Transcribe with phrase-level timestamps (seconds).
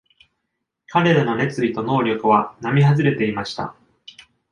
[0.87, 3.75] 彼らの熱意と能力は並外れていました。